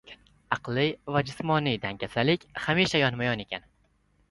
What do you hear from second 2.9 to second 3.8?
yonma-yon ekan.